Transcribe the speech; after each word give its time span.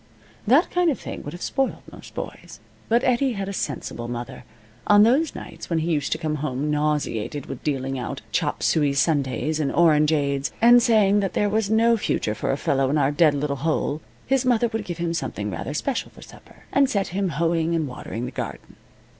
That 0.47 0.71
kind 0.71 0.89
of 0.89 0.99
thing 0.99 1.21
would 1.21 1.33
have 1.33 1.43
spoiled 1.43 1.83
most 1.91 2.15
boys. 2.15 2.59
But 2.89 3.03
Eddie 3.03 3.33
had 3.33 3.47
a 3.47 3.53
sensible 3.53 4.07
mother. 4.07 4.45
On 4.87 5.03
those 5.03 5.35
nights 5.35 5.69
when 5.69 5.77
he 5.77 5.91
used 5.91 6.11
to 6.13 6.17
come 6.17 6.37
home 6.37 6.71
nauseated 6.71 7.45
with 7.45 7.63
dealing 7.63 7.99
out 7.99 8.23
chop 8.31 8.63
suey 8.63 8.93
sundaes 8.93 9.59
and 9.59 9.71
orangeades, 9.71 10.51
and 10.59 10.81
saying 10.81 11.19
that 11.19 11.33
there 11.33 11.49
was 11.49 11.69
no 11.69 11.97
future 11.97 12.33
for 12.33 12.51
a 12.51 12.57
fellow 12.57 12.89
in 12.89 12.97
our 12.97 13.11
dead 13.11 13.35
little 13.35 13.57
hole, 13.57 14.01
his 14.25 14.43
mother 14.43 14.69
would 14.69 14.85
give 14.85 14.97
him 14.97 15.13
something 15.13 15.51
rather 15.51 15.75
special 15.75 16.09
for 16.09 16.23
supper, 16.23 16.63
and 16.73 16.89
set 16.89 17.09
him 17.09 17.29
hoeing 17.37 17.75
and 17.75 17.87
watering 17.87 18.25
the 18.25 18.31
garden. 18.31 18.77